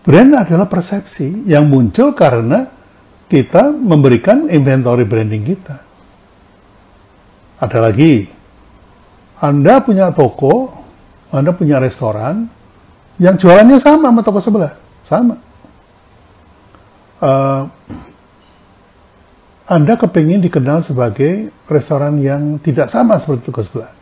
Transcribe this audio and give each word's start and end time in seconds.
Brand 0.00 0.32
adalah 0.32 0.64
persepsi 0.64 1.44
yang 1.44 1.68
muncul 1.68 2.16
karena 2.16 2.64
kita 3.28 3.68
memberikan 3.70 4.48
inventory 4.48 5.04
branding 5.04 5.44
kita. 5.44 5.76
Ada 7.60 7.78
lagi, 7.84 8.24
Anda 9.44 9.84
punya 9.84 10.08
toko, 10.10 10.72
Anda 11.28 11.52
punya 11.52 11.76
restoran, 11.76 12.48
yang 13.20 13.36
jualannya 13.36 13.76
sama 13.76 14.08
sama 14.08 14.20
toko 14.24 14.40
sebelah, 14.40 14.72
sama. 15.04 15.36
Uh, 17.20 17.68
anda 19.70 19.94
kepingin 19.94 20.42
dikenal 20.42 20.82
sebagai 20.82 21.54
restoran 21.70 22.18
yang 22.18 22.58
tidak 22.58 22.90
sama 22.90 23.14
seperti 23.22 23.54
toko 23.54 23.62
sebelah. 23.62 23.92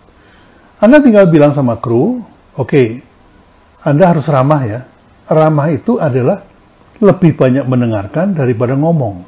Anda 0.80 1.04
tinggal 1.04 1.28
bilang 1.28 1.52
sama 1.52 1.76
kru, 1.76 2.24
oke, 2.56 2.64
okay, 2.64 3.04
Anda 3.84 4.08
harus 4.08 4.24
ramah 4.32 4.64
ya, 4.64 4.80
ramah 5.28 5.68
itu 5.70 6.00
adalah 6.00 6.42
lebih 6.98 7.38
banyak 7.38 7.64
mendengarkan 7.68 8.34
daripada 8.34 8.74
ngomong. 8.74 9.22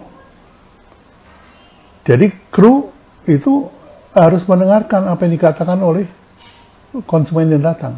Jadi 2.02 2.32
kru 2.50 2.90
itu 3.28 3.68
harus 4.10 4.42
mendengarkan 4.48 5.06
apa 5.06 5.23
yang 5.28 5.38
dikatakan 5.38 5.78
oleh 5.78 6.09
konsumen 7.06 7.46
yang 7.46 7.62
datang. 7.62 7.95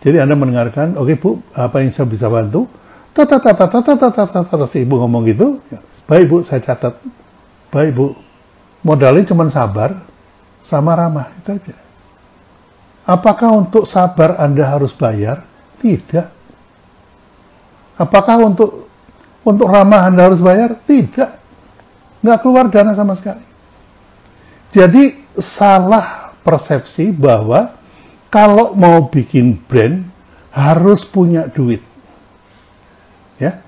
Jadi 0.00 0.22
Anda 0.22 0.38
mendengarkan, 0.38 0.96
oke 0.96 1.12
okay, 1.12 1.16
Bu, 1.18 1.30
apa 1.52 1.82
yang 1.82 1.90
saya 1.92 2.08
bisa 2.08 2.30
bantu? 2.30 2.70
Tata 3.12 3.40
tata 3.40 3.66
tata 3.66 3.92
tata 3.96 4.22
tata 4.28 4.66
si 4.68 4.84
ibu 4.84 4.96
ngomong 5.00 5.24
gitu, 5.28 5.60
baik 6.06 6.24
Bu, 6.30 6.36
saya 6.46 6.62
catat. 6.62 6.96
Baik 7.68 7.92
Bu, 7.92 8.14
modalnya 8.86 9.26
cuma 9.26 9.50
sabar 9.50 9.98
sama 10.62 10.94
ramah 10.94 11.28
itu 11.42 11.58
aja. 11.58 11.76
Apakah 13.06 13.54
untuk 13.54 13.84
sabar 13.84 14.38
Anda 14.38 14.66
harus 14.66 14.94
bayar? 14.94 15.42
Tidak. 15.82 16.35
Apakah 17.96 18.36
untuk 18.44 18.88
untuk 19.46 19.68
ramah 19.72 20.08
Anda 20.12 20.28
harus 20.28 20.44
bayar? 20.44 20.76
Tidak. 20.76 21.30
Nggak 22.20 22.38
keluar 22.44 22.68
dana 22.68 22.92
sama 22.92 23.16
sekali. 23.16 23.44
Jadi 24.74 25.24
salah 25.40 26.36
persepsi 26.44 27.14
bahwa 27.14 27.72
kalau 28.28 28.76
mau 28.76 29.08
bikin 29.08 29.56
brand 29.56 30.04
harus 30.52 31.08
punya 31.08 31.48
duit. 31.48 31.80
Ya. 33.40 33.60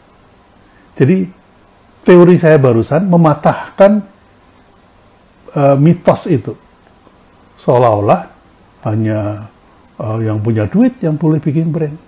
Jadi 0.99 1.29
teori 2.05 2.37
saya 2.37 2.57
barusan 2.57 3.09
mematahkan 3.09 3.93
uh, 5.55 5.77
mitos 5.77 6.27
itu. 6.29 6.53
Seolah-olah 7.61 8.21
hanya 8.89 9.49
uh, 10.01 10.19
yang 10.21 10.41
punya 10.41 10.65
duit 10.67 10.97
yang 11.05 11.21
boleh 11.21 11.39
bikin 11.39 11.69
brand. 11.69 12.08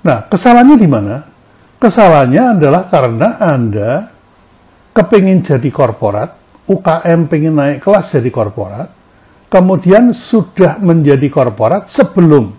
Nah, 0.00 0.24
kesalahannya 0.28 0.76
di 0.80 0.88
mana? 0.88 1.16
Kesalahannya 1.80 2.56
adalah 2.56 2.88
karena 2.88 3.36
Anda 3.40 4.08
kepingin 4.96 5.44
jadi 5.44 5.68
korporat, 5.68 6.36
UKM 6.68 7.28
pengen 7.28 7.56
naik 7.56 7.84
kelas 7.84 8.16
jadi 8.16 8.28
korporat, 8.32 8.88
kemudian 9.52 10.12
sudah 10.12 10.80
menjadi 10.80 11.28
korporat 11.28 11.88
sebelum 11.88 12.52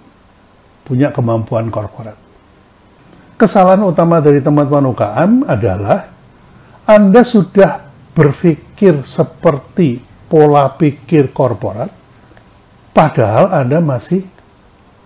punya 0.85 1.09
kemampuan 1.09 1.69
korporat. 1.69 2.17
Kesalahan 3.37 3.81
utama 3.89 4.21
dari 4.21 4.37
teman-teman 4.37 4.93
UKM 4.93 5.31
adalah 5.49 6.05
Anda 6.85 7.25
sudah 7.25 7.81
berpikir 8.13 9.01
seperti 9.01 9.97
pola 10.29 10.69
pikir 10.77 11.33
korporat, 11.33 11.89
padahal 12.93 13.49
Anda 13.49 13.81
masih 13.81 14.25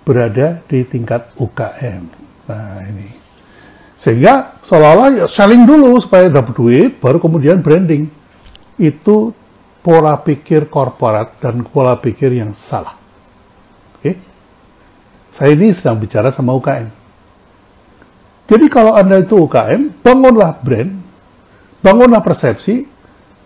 berada 0.03 0.59
di 0.67 0.83
tingkat 0.83 1.31
UKM. 1.39 2.24
Nah 2.45 2.81
ini. 2.85 3.09
Sehingga 3.97 4.61
seolah-olah 4.61 5.09
ya 5.23 5.25
selling 5.25 5.65
dulu 5.65 5.97
supaya 5.97 6.29
dapat 6.29 6.53
duit, 6.53 6.91
baru 7.01 7.17
kemudian 7.17 7.63
branding. 7.65 8.05
Itu 8.77 9.33
pola 9.81 10.17
pikir 10.17 10.69
korporat 10.69 11.41
dan 11.41 11.65
pola 11.65 11.97
pikir 11.97 12.33
yang 12.37 12.53
salah. 12.53 12.93
Oke? 13.97 14.11
Saya 15.33 15.53
ini 15.57 15.73
sedang 15.73 15.97
bicara 15.97 16.29
sama 16.29 16.53
UKM. 16.53 16.89
Jadi 18.45 18.65
kalau 18.69 18.93
Anda 18.93 19.25
itu 19.25 19.41
UKM, 19.41 20.05
bangunlah 20.05 20.53
brand, 20.61 20.91
bangunlah 21.81 22.21
persepsi 22.21 22.85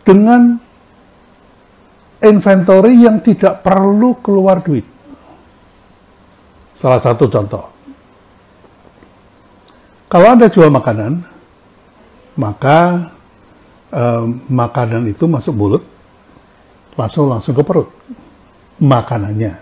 dengan 0.03 0.59
inventory 2.19 3.07
yang 3.07 3.23
tidak 3.23 3.63
perlu 3.63 4.19
keluar 4.19 4.59
duit. 4.59 4.83
Salah 6.75 6.99
satu 6.99 7.31
contoh, 7.31 7.78
kalau 10.09 10.27
Anda 10.33 10.49
jual 10.49 10.73
makanan, 10.73 11.21
maka 12.41 13.13
eh, 13.93 14.25
makanan 14.49 15.05
itu 15.05 15.29
masuk 15.29 15.53
mulut, 15.53 15.83
langsung 16.97 17.29
langsung 17.29 17.53
ke 17.53 17.61
perut. 17.61 17.93
Makanannya. 18.81 19.53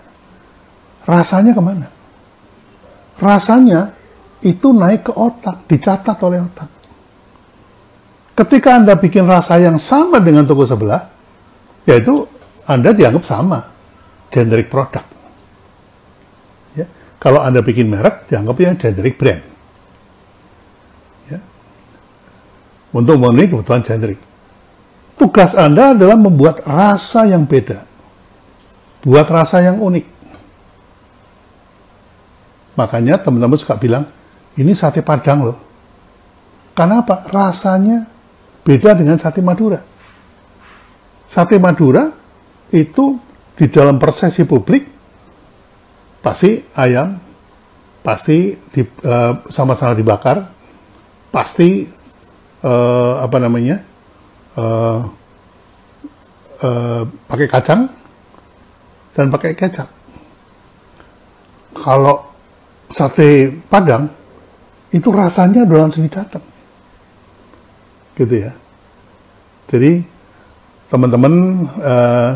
Rasanya 1.04 1.52
ke 1.52 1.60
mana? 1.60 1.88
Rasanya 3.20 3.92
itu 4.40 4.72
naik 4.72 5.10
ke 5.10 5.14
otak, 5.14 5.68
dicatat 5.68 6.18
oleh 6.24 6.40
otak. 6.40 6.70
Ketika 8.38 8.78
Anda 8.78 8.94
bikin 8.94 9.26
rasa 9.26 9.58
yang 9.58 9.82
sama 9.82 10.22
dengan 10.22 10.46
toko 10.46 10.64
sebelah, 10.64 11.02
yaitu 11.90 12.24
Anda 12.70 12.94
dianggap 12.94 13.24
sama, 13.26 13.66
generic 14.30 14.70
product. 14.70 15.10
Ya. 16.78 16.86
Kalau 17.18 17.42
Anda 17.42 17.66
bikin 17.66 17.90
merek, 17.90 18.30
dianggapnya 18.30 18.78
generic 18.78 19.18
brand. 19.18 19.57
Untuk 22.92 23.20
memenuhi 23.20 23.52
kebutuhan 23.52 23.84
generik. 23.84 24.20
Tugas 25.18 25.58
Anda 25.58 25.98
adalah 25.98 26.16
membuat 26.16 26.62
rasa 26.64 27.26
yang 27.26 27.50
beda. 27.50 27.84
Buat 29.02 29.28
rasa 29.34 29.66
yang 29.66 29.82
unik. 29.82 30.06
Makanya 32.78 33.18
teman-teman 33.18 33.58
suka 33.58 33.74
bilang, 33.82 34.06
ini 34.54 34.78
sate 34.78 35.02
padang 35.02 35.50
loh. 35.50 35.58
Karena 36.78 37.02
apa? 37.02 37.26
Rasanya 37.26 38.06
beda 38.62 38.94
dengan 38.94 39.18
sate 39.18 39.42
Madura. 39.42 39.82
Sate 41.26 41.58
Madura 41.58 42.14
itu 42.70 43.18
di 43.58 43.66
dalam 43.74 43.98
persepsi 43.98 44.46
publik 44.46 44.86
pasti 46.22 46.62
ayam, 46.78 47.18
pasti 48.06 48.54
sama-sama 49.50 49.94
uh, 49.94 49.98
dibakar, 49.98 50.38
pasti 51.34 51.90
uh, 52.64 53.22
apa 53.22 53.38
namanya 53.38 53.84
uh, 54.58 55.00
uh, 56.64 57.04
pakai 57.30 57.48
kacang 57.50 57.90
dan 59.14 59.34
pakai 59.34 59.58
kecap. 59.58 59.90
Kalau 61.78 62.34
sate 62.90 63.54
Padang 63.70 64.10
itu 64.94 65.10
rasanya 65.12 65.68
udah 65.68 65.78
langsung 65.88 66.06
dicatat, 66.06 66.42
gitu 68.16 68.36
ya. 68.48 68.54
Jadi 69.68 70.00
teman-teman 70.88 71.34
uh, 71.84 72.32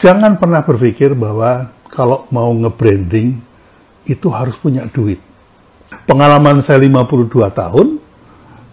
jangan 0.00 0.40
pernah 0.40 0.64
berpikir 0.64 1.12
bahwa 1.12 1.68
kalau 1.92 2.24
mau 2.32 2.50
nge-branding 2.50 3.36
itu 4.08 4.26
harus 4.32 4.56
punya 4.58 4.88
duit. 4.88 5.20
Pengalaman 6.08 6.58
saya 6.64 6.82
52 6.82 7.30
tahun, 7.54 8.00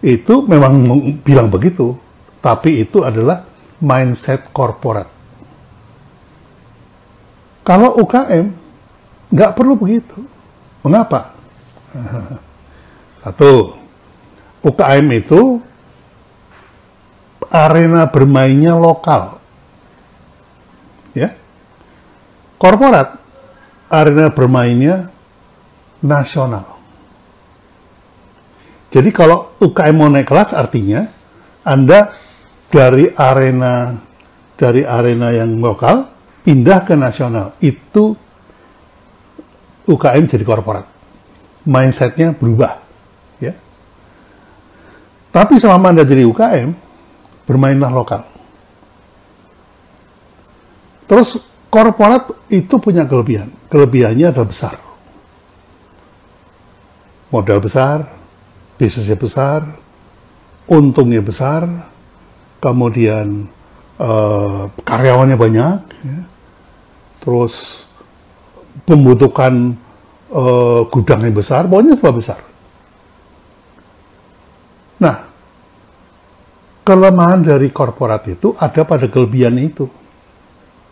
itu 0.02 0.42
memang 0.50 0.82
bilang 1.22 1.46
begitu, 1.46 1.94
tapi 2.42 2.82
itu 2.82 3.06
adalah 3.06 3.46
mindset 3.78 4.50
korporat. 4.50 5.06
Kalau 7.62 8.02
UKM 8.02 8.46
nggak 9.30 9.54
perlu 9.54 9.78
begitu. 9.78 10.18
Mengapa? 10.82 11.30
Satu, 13.22 13.78
UKM 14.66 15.06
itu 15.14 15.62
arena 17.46 18.10
bermainnya 18.10 18.74
lokal. 18.74 19.38
Ya. 21.14 21.38
Korporat 22.58 23.14
arena 23.86 24.34
bermainnya 24.34 25.12
nasional. 26.02 26.71
Jadi 28.92 29.08
kalau 29.08 29.56
UKM 29.56 29.94
mau 29.96 30.12
naik 30.12 30.28
kelas 30.28 30.52
artinya 30.52 31.08
Anda 31.64 32.12
dari 32.68 33.08
arena 33.08 33.96
dari 34.52 34.84
arena 34.84 35.32
yang 35.32 35.56
lokal 35.64 36.12
pindah 36.44 36.84
ke 36.84 36.92
nasional. 36.92 37.56
Itu 37.64 38.12
UKM 39.88 40.24
jadi 40.28 40.44
korporat. 40.44 40.86
Mindsetnya 41.64 42.36
berubah. 42.36 42.78
Ya. 43.40 43.56
Tapi 45.32 45.56
selama 45.56 45.96
Anda 45.96 46.04
jadi 46.04 46.28
UKM, 46.28 46.70
bermainlah 47.48 47.90
lokal. 47.90 48.22
Terus 51.08 51.40
korporat 51.72 52.28
itu 52.52 52.76
punya 52.76 53.08
kelebihan. 53.08 53.48
Kelebihannya 53.72 54.28
adalah 54.30 54.48
besar. 54.48 54.76
modal 57.32 57.64
besar, 57.64 58.21
bisnisnya 58.82 59.14
besar, 59.14 59.62
untungnya 60.66 61.22
besar, 61.22 61.62
kemudian 62.58 63.46
uh, 64.02 64.66
karyawannya 64.82 65.38
banyak, 65.38 65.78
ya. 66.02 66.20
terus 67.22 67.86
membutuhkan 68.90 69.78
uh, 70.34 70.82
gudang 70.90 71.22
yang 71.22 71.38
besar, 71.38 71.70
pokoknya 71.70 71.94
sebab 71.94 72.14
besar. 72.18 72.42
Nah, 74.98 75.30
kelemahan 76.82 77.46
dari 77.46 77.70
korporat 77.70 78.26
itu 78.26 78.58
ada 78.58 78.82
pada 78.82 79.06
kelebihan 79.06 79.54
itu. 79.62 79.86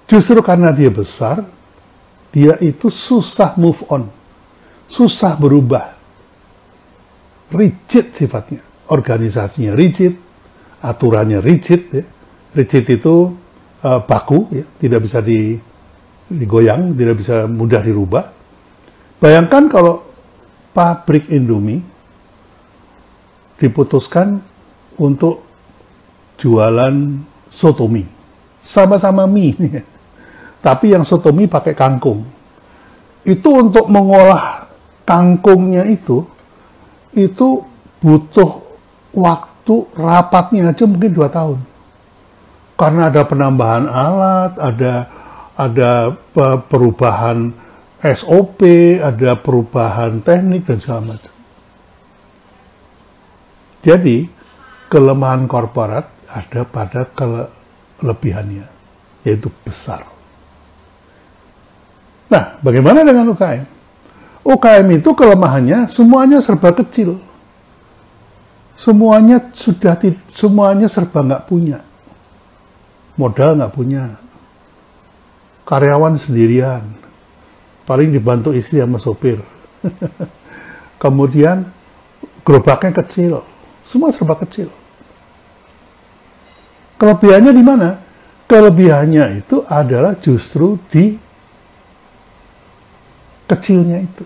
Justru 0.07 0.39
karena 0.47 0.71
dia 0.71 0.95
besar, 0.95 1.43
dia 2.31 2.55
itu 2.63 2.87
susah 2.87 3.59
move 3.59 3.83
on, 3.91 4.07
susah 4.87 5.35
berubah, 5.35 6.00
rigid 7.51 8.15
sifatnya, 8.15 8.63
organisasinya 8.91 9.75
rigid, 9.75 10.15
aturannya 10.83 11.43
rigid, 11.43 11.91
ya. 11.91 12.05
rigid 12.55 12.85
itu 12.87 13.35
uh, 13.83 14.01
baku, 14.07 14.47
ya. 14.55 14.65
tidak 14.79 15.07
bisa 15.07 15.19
di, 15.21 15.59
digoyang, 16.31 16.95
tidak 16.95 17.19
bisa 17.19 17.45
mudah 17.51 17.83
dirubah. 17.83 18.25
Bayangkan 19.21 19.69
kalau 19.69 20.01
pabrik 20.73 21.29
Indomie 21.29 21.83
diputuskan 23.61 24.41
untuk 24.97 25.45
jualan 26.41 26.97
soto 27.53 27.85
mie. 27.85 28.09
Sama-sama 28.65 29.29
mie. 29.29 29.53
Tapi 30.67 30.97
yang 30.97 31.05
soto 31.05 31.37
mie 31.37 31.51
pakai 31.51 31.77
kangkung. 31.77 32.25
Itu 33.21 33.61
untuk 33.61 33.93
mengolah 33.93 34.65
kangkungnya 35.05 35.85
itu, 35.85 36.25
itu 37.15 37.65
butuh 38.01 38.63
waktu 39.15 39.75
rapatnya 39.95 40.71
aja 40.71 40.85
mungkin 40.87 41.13
dua 41.13 41.29
tahun. 41.29 41.59
Karena 42.79 43.13
ada 43.13 43.23
penambahan 43.29 43.85
alat, 43.87 44.53
ada 44.57 44.95
ada 45.61 46.17
perubahan 46.71 47.53
SOP, 48.01 48.65
ada 48.97 49.37
perubahan 49.37 50.25
teknik 50.25 50.65
dan 50.65 50.79
segala 50.81 51.13
macam. 51.13 51.35
Jadi, 53.85 54.25
kelemahan 54.89 55.45
korporat 55.45 56.09
ada 56.25 56.65
pada 56.65 57.05
kelebihannya, 58.01 58.65
yaitu 59.29 59.53
besar. 59.65 60.09
Nah, 62.33 62.57
bagaimana 62.65 63.05
dengan 63.05 63.37
UKM? 63.37 63.80
UKM 64.41 64.89
itu 64.97 65.11
kelemahannya 65.13 65.87
semuanya 65.87 66.41
serba 66.41 66.73
kecil. 66.73 67.21
Semuanya 68.75 69.53
sudah 69.53 70.01
semuanya 70.33 70.89
serba 70.89 71.21
nggak 71.21 71.45
punya. 71.45 71.85
Modal 73.21 73.61
nggak 73.61 73.75
punya. 73.77 74.17
Karyawan 75.69 76.17
sendirian. 76.17 76.81
Paling 77.85 78.09
dibantu 78.09 78.57
istri 78.57 78.81
sama 78.81 78.97
sopir. 78.97 79.43
Kemudian 81.03 81.69
gerobaknya 82.41 82.97
kecil 83.05 83.45
semua 83.85 84.15
serba 84.15 84.39
kecil. 84.39 84.71
Kelebihannya 87.01 87.53
di 87.57 87.65
mana? 87.65 87.97
Kelebihannya 88.47 89.43
itu 89.43 89.65
adalah 89.67 90.15
justru 90.21 90.79
di 90.87 91.17
kecilnya 93.51 93.99
itu. 93.99 94.25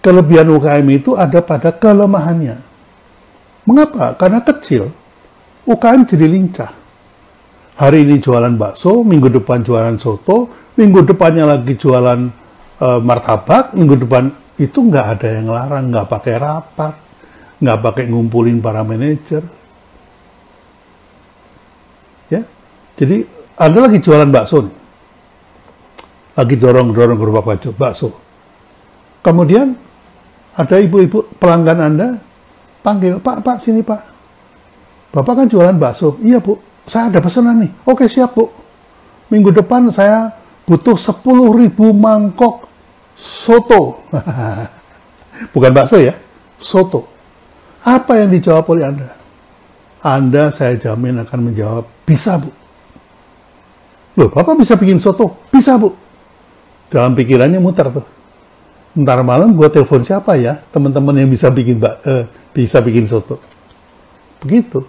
Kelebihan 0.00 0.48
UKM 0.48 0.86
itu 0.96 1.12
ada 1.18 1.44
pada 1.44 1.74
kelemahannya. 1.76 2.56
Mengapa? 3.68 4.16
Karena 4.16 4.40
kecil. 4.40 4.88
UKM 5.66 6.08
jadi 6.08 6.26
lincah. 6.30 6.72
Hari 7.76 8.08
ini 8.08 8.16
jualan 8.22 8.56
bakso, 8.56 9.04
minggu 9.04 9.28
depan 9.28 9.60
jualan 9.60 10.00
soto, 10.00 10.48
minggu 10.80 11.04
depannya 11.04 11.44
lagi 11.44 11.76
jualan 11.76 12.20
e, 12.80 12.88
martabak, 13.04 13.76
minggu 13.76 14.00
depan 14.00 14.32
itu 14.56 14.78
nggak 14.80 15.06
ada 15.18 15.28
yang 15.28 15.52
larang, 15.52 15.84
nggak 15.92 16.08
pakai 16.08 16.34
rapat 16.40 16.94
nggak 17.60 17.78
pakai 17.80 18.04
ngumpulin 18.12 18.60
para 18.60 18.84
manajer. 18.84 19.44
Ya, 22.28 22.42
jadi 22.98 23.24
ada 23.56 23.78
lagi 23.86 24.02
jualan 24.02 24.28
bakso 24.28 24.66
nih, 24.66 24.76
lagi 26.36 26.54
dorong 26.60 26.92
dorong 26.92 27.18
gerobak 27.18 27.44
baju 27.48 27.68
bakso. 27.72 28.12
Kemudian 29.24 29.72
ada 30.56 30.76
ibu-ibu 30.78 31.26
pelanggan 31.40 31.80
anda 31.80 32.08
panggil 32.84 33.18
Pak 33.18 33.42
Pak 33.42 33.56
sini 33.58 33.82
Pak, 33.82 34.02
Bapak 35.16 35.32
kan 35.32 35.46
jualan 35.48 35.80
bakso. 35.80 36.20
Iya 36.20 36.44
Bu, 36.44 36.60
saya 36.84 37.08
ada 37.08 37.24
pesanan 37.24 37.64
nih. 37.64 37.72
Oke 37.88 38.04
siap 38.04 38.36
Bu. 38.36 38.52
Minggu 39.32 39.48
depan 39.48 39.88
saya 39.88 40.28
butuh 40.68 40.94
10.000 40.94 41.72
mangkok 41.96 42.68
soto. 43.16 44.04
Bukan 45.56 45.72
bakso 45.72 45.96
ya, 45.96 46.12
soto. 46.60 47.08
Apa 47.80 48.20
yang 48.20 48.28
dijawab 48.28 48.66
oleh 48.76 48.84
Anda? 48.84 49.08
Anda 50.04 50.52
saya 50.52 50.76
jamin 50.76 51.24
akan 51.24 51.40
menjawab, 51.50 51.84
bisa 52.04 52.36
Bu. 52.36 52.52
Loh, 54.20 54.28
Bapak 54.28 54.54
bisa 54.60 54.76
bikin 54.76 55.00
soto? 55.00 55.48
Bisa 55.48 55.80
Bu. 55.80 56.05
Dalam 56.96 57.12
pikirannya 57.12 57.60
muter 57.60 57.92
tuh. 57.92 58.06
Ntar 58.96 59.20
malam 59.20 59.52
gue 59.52 59.68
telepon 59.68 60.00
siapa 60.00 60.40
ya, 60.40 60.56
teman-teman 60.72 61.12
yang 61.20 61.28
bisa 61.28 61.52
bikin 61.52 61.76
uh, 61.84 62.24
bisa 62.56 62.80
bikin 62.80 63.04
soto. 63.04 63.36
Begitu. 64.40 64.80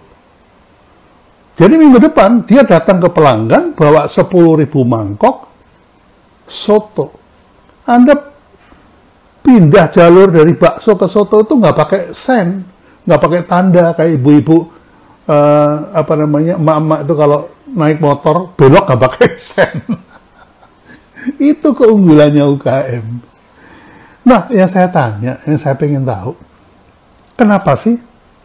Jadi 1.60 1.74
minggu 1.76 2.00
depan 2.00 2.48
dia 2.48 2.64
datang 2.64 2.96
ke 2.96 3.12
pelanggan 3.12 3.76
bawa 3.76 4.08
10.000 4.08 4.32
mangkok 4.88 5.52
soto. 6.48 7.12
Anda 7.84 8.16
pindah 9.44 9.92
jalur 9.92 10.32
dari 10.32 10.56
bakso 10.56 10.96
ke 10.96 11.04
soto 11.04 11.44
itu 11.44 11.60
nggak 11.60 11.76
pakai 11.76 12.00
sen, 12.16 12.64
nggak 13.04 13.20
pakai 13.20 13.40
tanda 13.44 13.92
kayak 13.92 14.16
ibu-ibu 14.16 14.56
uh, 15.28 15.92
apa 15.92 16.12
namanya 16.16 16.56
emak-emak 16.56 17.00
itu 17.04 17.12
kalau 17.12 17.40
naik 17.68 18.00
motor 18.00 18.56
belok 18.56 18.88
nggak 18.88 19.02
pakai 19.04 19.28
sen 19.52 19.76
itu 21.38 21.68
keunggulannya 21.72 22.44
UKM 22.44 23.06
nah 24.26 24.44
yang 24.52 24.68
saya 24.68 24.90
tanya 24.92 25.40
yang 25.48 25.56
saya 25.56 25.78
pengen 25.78 26.04
tahu 26.04 26.36
kenapa 27.38 27.78
sih 27.78 27.96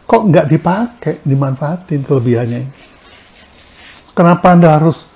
kok 0.04 0.22
nggak 0.30 0.46
dipakai 0.48 1.14
dimanfaatin 1.24 2.04
kelebihannya 2.04 2.58
ini? 2.60 2.72
Kenapa 4.14 4.54
anda 4.54 4.78
harus 4.78 5.10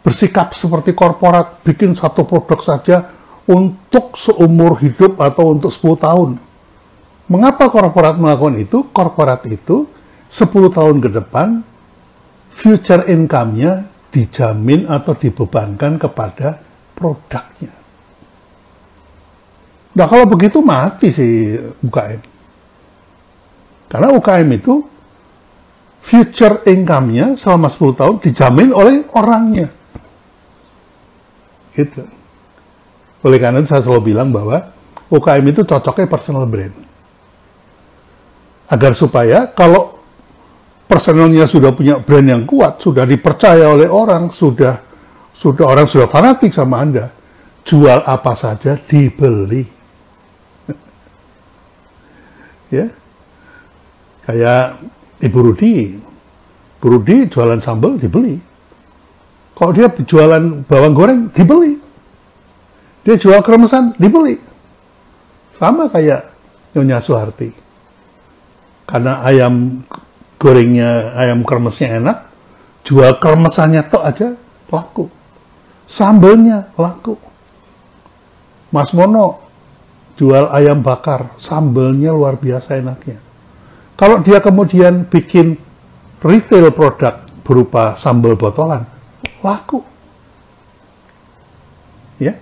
bersikap 0.00 0.56
seperti 0.56 0.96
korporat 0.96 1.60
bikin 1.60 1.92
satu 1.92 2.24
produk 2.24 2.60
saja 2.64 2.96
untuk 3.44 4.16
seumur 4.16 4.80
hidup 4.80 5.20
atau 5.20 5.52
untuk 5.52 5.68
10 5.68 6.00
tahun? 6.00 6.30
Mengapa 7.28 7.68
korporat 7.68 8.16
melakukan 8.16 8.56
itu? 8.56 8.88
Korporat 8.88 9.44
itu 9.44 9.84
10 10.32 10.48
tahun 10.72 10.96
ke 11.04 11.08
depan 11.12 11.60
future 12.48 13.04
income-nya 13.04 13.84
dijamin 14.08 14.88
atau 14.88 15.12
dibebankan 15.12 16.00
kepada 16.00 16.56
produknya. 16.98 17.70
Nah 19.94 20.06
kalau 20.10 20.26
begitu 20.26 20.58
mati 20.58 21.14
sih 21.14 21.54
UKM. 21.86 22.20
Karena 23.88 24.10
UKM 24.10 24.48
itu 24.58 24.82
future 26.02 26.66
income-nya 26.66 27.38
selama 27.38 27.70
10 27.70 27.98
tahun 27.98 28.16
dijamin 28.18 28.74
oleh 28.74 29.06
orangnya. 29.14 29.70
Itu. 31.78 32.02
Oleh 33.22 33.38
karena 33.38 33.62
itu 33.62 33.70
saya 33.70 33.82
selalu 33.86 34.14
bilang 34.14 34.34
bahwa 34.34 34.74
UKM 35.08 35.44
itu 35.54 35.62
cocoknya 35.62 36.06
personal 36.10 36.44
brand 36.50 36.74
agar 38.68 38.92
supaya 38.92 39.48
kalau 39.56 39.96
personelnya 40.84 41.48
sudah 41.48 41.72
punya 41.72 42.00
brand 42.00 42.28
yang 42.28 42.44
kuat, 42.44 42.80
sudah 42.80 43.08
dipercaya 43.08 43.68
oleh 43.72 43.88
orang, 43.88 44.28
sudah 44.28 44.87
sudah 45.38 45.70
orang 45.70 45.86
sudah 45.86 46.10
fanatik 46.10 46.50
sama 46.50 46.82
Anda, 46.82 47.14
jual 47.62 48.02
apa 48.02 48.34
saja 48.34 48.74
dibeli. 48.74 49.62
ya. 52.74 52.90
Kayak 54.26 54.82
Ibu 55.22 55.38
Rudi. 55.38 55.94
Ibu 56.82 56.86
Rudi 56.90 57.30
jualan 57.30 57.62
sambal 57.62 58.02
dibeli. 58.02 58.34
Kalau 59.54 59.70
dia 59.70 59.86
jualan 59.86 60.66
bawang 60.66 60.94
goreng 60.94 61.20
dibeli. 61.30 61.78
Dia 63.06 63.14
jual 63.14 63.38
kremesan 63.46 63.94
dibeli. 63.94 64.34
Sama 65.54 65.86
kayak 65.86 66.34
Nyonya 66.74 66.98
Suharti 66.98 67.68
karena 68.88 69.20
ayam 69.20 69.84
gorengnya, 70.40 71.12
ayam 71.12 71.44
kremesnya 71.44 72.00
enak, 72.00 72.16
jual 72.88 73.20
kremesannya 73.20 73.84
tok 73.84 74.04
aja 74.08 74.28
laku. 74.72 75.12
Sambelnya 75.88 76.68
laku. 76.76 77.16
Mas 78.68 78.92
Mono 78.92 79.40
jual 80.20 80.52
ayam 80.52 80.84
bakar, 80.84 81.32
sambelnya 81.40 82.12
luar 82.12 82.36
biasa 82.36 82.76
enaknya. 82.76 83.16
Kalau 83.96 84.20
dia 84.20 84.44
kemudian 84.44 85.08
bikin 85.08 85.56
retail 86.20 86.68
produk 86.76 87.24
berupa 87.40 87.96
sambal 87.96 88.36
botolan, 88.36 88.84
laku. 89.40 89.80
Ya. 92.20 92.36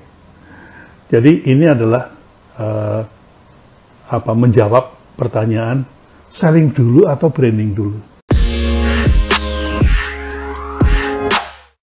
Jadi 1.06 1.46
ini 1.46 1.64
adalah 1.70 2.10
uh, 2.58 3.00
apa 4.10 4.32
menjawab 4.34 5.14
pertanyaan 5.14 5.86
selling 6.26 6.74
dulu 6.74 7.06
atau 7.06 7.30
branding 7.30 7.70
dulu. 7.70 8.15